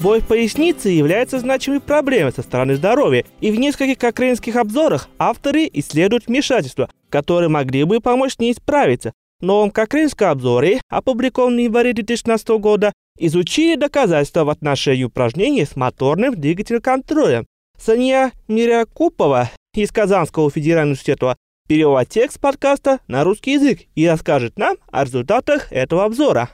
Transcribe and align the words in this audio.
Боль 0.00 0.20
в 0.20 0.26
пояснице 0.26 0.88
является 0.88 1.38
значимой 1.38 1.80
проблемой 1.80 2.32
со 2.32 2.42
стороны 2.42 2.74
здоровья, 2.74 3.24
и 3.40 3.50
в 3.50 3.58
нескольких 3.58 4.08
украинских 4.08 4.56
обзорах 4.56 5.08
авторы 5.18 5.68
исследуют 5.72 6.26
вмешательства, 6.26 6.90
которые 7.08 7.48
могли 7.48 7.84
бы 7.84 8.00
помочь 8.00 8.38
не 8.38 8.52
исправиться. 8.52 9.12
В 9.40 9.44
новом 9.44 9.68
украинском 9.68 10.30
обзоре, 10.30 10.80
опубликованном 10.88 11.58
в 11.58 11.62
январе 11.62 11.92
2016 11.92 12.48
года, 12.60 12.92
изучили 13.18 13.76
доказательства 13.76 14.44
в 14.44 14.50
отношении 14.50 15.04
упражнений 15.04 15.64
с 15.64 15.76
моторным 15.76 16.34
двигательным 16.34 16.82
контролем. 16.82 17.46
Сания 17.78 18.32
Мирякупова 18.48 19.50
из 19.74 19.90
Казанского 19.90 20.50
федерального 20.50 20.92
университета 20.92 21.36
перевела 21.68 22.04
текст 22.04 22.40
подкаста 22.40 23.00
на 23.08 23.24
русский 23.24 23.52
язык 23.52 23.80
и 23.94 24.06
расскажет 24.06 24.58
нам 24.58 24.76
о 24.90 25.04
результатах 25.04 25.72
этого 25.72 26.04
обзора. 26.04 26.50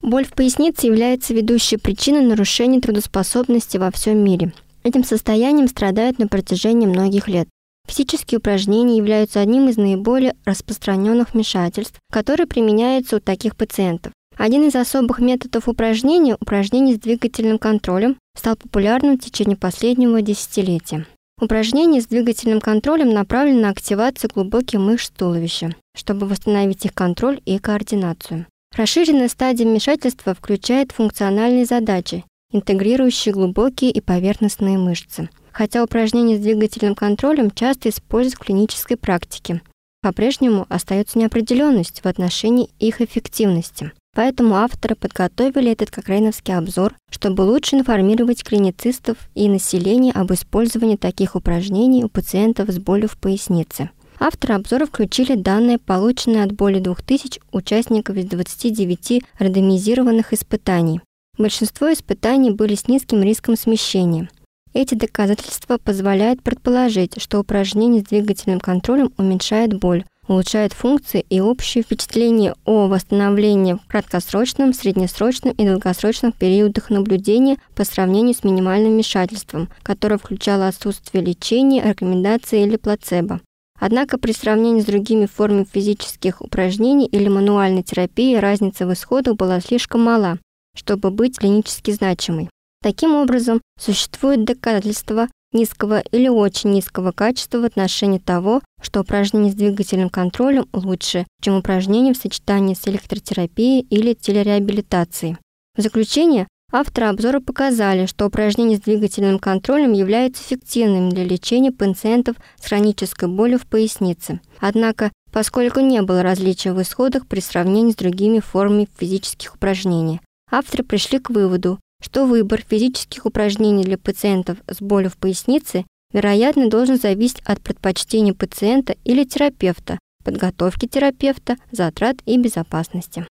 Боль 0.00 0.24
в 0.24 0.32
пояснице 0.32 0.86
является 0.86 1.34
ведущей 1.34 1.76
причиной 1.76 2.22
нарушения 2.22 2.80
трудоспособности 2.80 3.76
во 3.76 3.90
всем 3.90 4.18
мире. 4.18 4.52
Этим 4.84 5.04
состоянием 5.04 5.68
страдают 5.68 6.18
на 6.18 6.28
протяжении 6.28 6.86
многих 6.86 7.28
лет. 7.28 7.48
Физические 7.86 8.38
упражнения 8.38 8.96
являются 8.96 9.40
одним 9.40 9.68
из 9.68 9.76
наиболее 9.76 10.34
распространенных 10.44 11.34
вмешательств, 11.34 11.98
которые 12.12 12.46
применяются 12.46 13.16
у 13.16 13.20
таких 13.20 13.56
пациентов. 13.56 14.12
Один 14.36 14.68
из 14.68 14.76
особых 14.76 15.18
методов 15.18 15.68
упражнения, 15.68 16.36
упражнений 16.40 16.94
с 16.94 17.00
двигательным 17.00 17.58
контролем, 17.58 18.16
стал 18.36 18.56
популярным 18.56 19.18
в 19.18 19.20
течение 19.20 19.56
последнего 19.56 20.22
десятилетия. 20.22 21.06
Упражнения 21.40 22.00
с 22.00 22.06
двигательным 22.06 22.60
контролем 22.60 23.10
направлены 23.10 23.62
на 23.62 23.70
активацию 23.70 24.30
глубоких 24.32 24.78
мышц 24.78 25.10
туловища, 25.10 25.74
чтобы 25.96 26.26
восстановить 26.26 26.84
их 26.84 26.94
контроль 26.94 27.40
и 27.44 27.58
координацию. 27.58 28.46
Расширенная 28.78 29.28
стадия 29.28 29.66
вмешательства 29.66 30.34
включает 30.34 30.92
функциональные 30.92 31.64
задачи, 31.64 32.24
интегрирующие 32.52 33.34
глубокие 33.34 33.90
и 33.90 34.00
поверхностные 34.00 34.78
мышцы. 34.78 35.28
Хотя 35.50 35.82
упражнения 35.82 36.36
с 36.36 36.40
двигательным 36.40 36.94
контролем 36.94 37.50
часто 37.50 37.88
используют 37.88 38.36
в 38.36 38.38
клинической 38.38 38.96
практике, 38.96 39.62
по-прежнему 40.00 40.64
остается 40.68 41.18
неопределенность 41.18 42.04
в 42.04 42.06
отношении 42.06 42.70
их 42.78 43.00
эффективности. 43.00 43.90
Поэтому 44.14 44.54
авторы 44.54 44.94
подготовили 44.94 45.72
этот 45.72 45.90
кокрейновский 45.90 46.54
обзор, 46.54 46.94
чтобы 47.10 47.42
лучше 47.42 47.74
информировать 47.74 48.44
клиницистов 48.44 49.16
и 49.34 49.48
население 49.48 50.12
об 50.12 50.32
использовании 50.32 50.94
таких 50.94 51.34
упражнений 51.34 52.04
у 52.04 52.08
пациентов 52.08 52.68
с 52.68 52.78
болью 52.78 53.08
в 53.08 53.18
пояснице. 53.18 53.90
Авторы 54.20 54.54
обзора 54.54 54.86
включили 54.86 55.36
данные, 55.36 55.78
полученные 55.78 56.42
от 56.42 56.52
более 56.52 56.80
2000 56.80 57.40
участников 57.52 58.16
из 58.16 58.24
29 58.26 59.22
рандомизированных 59.38 60.32
испытаний. 60.32 61.00
Большинство 61.38 61.92
испытаний 61.92 62.50
были 62.50 62.74
с 62.74 62.88
низким 62.88 63.22
риском 63.22 63.56
смещения. 63.56 64.28
Эти 64.74 64.94
доказательства 64.94 65.78
позволяют 65.78 66.42
предположить, 66.42 67.22
что 67.22 67.38
упражнение 67.38 68.02
с 68.02 68.06
двигательным 68.06 68.60
контролем 68.60 69.12
уменьшает 69.16 69.78
боль, 69.78 70.04
улучшает 70.26 70.72
функции 70.72 71.24
и 71.30 71.40
общее 71.40 71.82
впечатление 71.82 72.54
о 72.64 72.86
восстановлении 72.86 73.74
в 73.74 73.86
краткосрочном, 73.86 74.74
среднесрочном 74.74 75.52
и 75.52 75.64
долгосрочном 75.64 76.32
периодах 76.32 76.90
наблюдения 76.90 77.56
по 77.74 77.84
сравнению 77.84 78.34
с 78.34 78.44
минимальным 78.44 78.92
вмешательством, 78.92 79.68
которое 79.82 80.18
включало 80.18 80.68
отсутствие 80.68 81.24
лечения, 81.24 81.82
рекомендации 81.82 82.62
или 82.62 82.76
плацебо. 82.76 83.40
Однако 83.80 84.18
при 84.18 84.32
сравнении 84.32 84.80
с 84.80 84.86
другими 84.86 85.26
формами 85.26 85.64
физических 85.64 86.40
упражнений 86.42 87.06
или 87.06 87.28
мануальной 87.28 87.82
терапии 87.82 88.34
разница 88.36 88.86
в 88.86 88.92
исходах 88.92 89.36
была 89.36 89.60
слишком 89.60 90.02
мала, 90.02 90.38
чтобы 90.74 91.10
быть 91.10 91.38
клинически 91.38 91.92
значимой. 91.92 92.48
Таким 92.82 93.14
образом, 93.14 93.60
существует 93.78 94.44
доказательство 94.44 95.28
низкого 95.52 96.00
или 96.00 96.28
очень 96.28 96.70
низкого 96.70 97.12
качества 97.12 97.58
в 97.58 97.64
отношении 97.64 98.18
того, 98.18 98.60
что 98.80 99.00
упражнение 99.00 99.52
с 99.52 99.56
двигательным 99.56 100.10
контролем 100.10 100.68
лучше, 100.72 101.26
чем 101.40 101.56
упражнение 101.56 102.14
в 102.14 102.18
сочетании 102.18 102.74
с 102.74 102.86
электротерапией 102.86 103.80
или 103.80 104.14
телереабилитацией. 104.14 105.36
В 105.76 105.80
заключение, 105.82 106.46
авторы 106.72 107.06
обзора 107.06 107.40
показали, 107.40 108.06
что 108.06 108.26
упражнения 108.26 108.76
с 108.76 108.80
двигательным 108.80 109.38
контролем 109.38 109.92
являются 109.92 110.42
эффективными 110.42 111.10
для 111.10 111.24
лечения 111.24 111.72
пациентов 111.72 112.36
с 112.60 112.66
хронической 112.66 113.28
болью 113.28 113.58
в 113.58 113.66
пояснице. 113.66 114.40
Однако, 114.60 115.10
поскольку 115.32 115.80
не 115.80 116.02
было 116.02 116.22
различия 116.22 116.72
в 116.72 116.82
исходах 116.82 117.26
при 117.26 117.40
сравнении 117.40 117.92
с 117.92 117.96
другими 117.96 118.40
формами 118.40 118.88
физических 118.98 119.54
упражнений, 119.54 120.20
авторы 120.50 120.84
пришли 120.84 121.18
к 121.18 121.30
выводу, 121.30 121.78
что 122.02 122.26
выбор 122.26 122.62
физических 122.68 123.26
упражнений 123.26 123.84
для 123.84 123.98
пациентов 123.98 124.58
с 124.68 124.80
болью 124.80 125.10
в 125.10 125.16
пояснице 125.16 125.84
вероятно 126.12 126.70
должен 126.70 126.98
зависеть 126.98 127.40
от 127.44 127.60
предпочтений 127.60 128.32
пациента 128.32 128.96
или 129.04 129.24
терапевта, 129.24 129.98
подготовки 130.24 130.86
терапевта, 130.86 131.56
затрат 131.70 132.16
и 132.24 132.38
безопасности. 132.38 133.26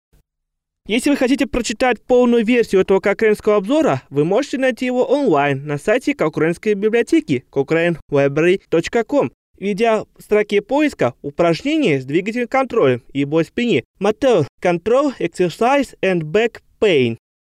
Если 0.88 1.10
вы 1.10 1.16
хотите 1.16 1.46
прочитать 1.46 2.02
полную 2.02 2.44
версию 2.44 2.80
этого 2.80 2.98
кокренского 2.98 3.56
обзора, 3.56 4.02
вы 4.10 4.24
можете 4.24 4.58
найти 4.58 4.84
его 4.84 5.04
онлайн 5.04 5.64
на 5.64 5.78
сайте 5.78 6.12
Кокренской 6.12 6.74
библиотеки 6.74 7.44
cochrane.library.com 7.52 9.30
Введя 9.58 10.04
в 10.18 10.22
строке 10.22 10.60
поиска 10.60 11.14
упражнения 11.22 12.00
с 12.00 12.04
двигательным 12.04 12.48
контролем 12.48 13.00
и 13.12 13.24
боль 13.24 13.44
в 13.44 13.48
спине, 13.48 13.84
Motor 14.00 14.46
Control 14.60 15.12
Exercise 15.20 15.94
and 16.02 16.22
Back 16.22 16.60
Pain 16.80 17.16